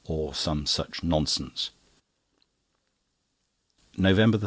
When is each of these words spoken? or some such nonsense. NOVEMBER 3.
or 0.07 0.33
some 0.33 0.65
such 0.65 1.03
nonsense. 1.03 1.69
NOVEMBER 3.97 4.37
3. 4.39 4.39